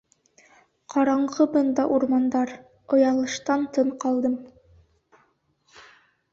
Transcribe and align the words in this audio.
Ҡараңғы 0.93 1.47
бында 1.57 1.85
урмандар, 1.99 2.55
Оялыштан 2.97 3.69
тын 3.79 3.95
ҡалдым. 4.07 4.43